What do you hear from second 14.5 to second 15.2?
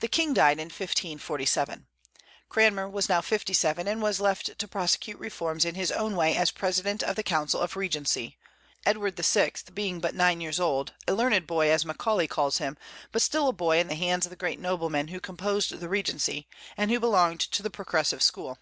noblemen who